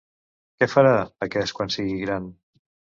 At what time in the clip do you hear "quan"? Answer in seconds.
1.61-1.77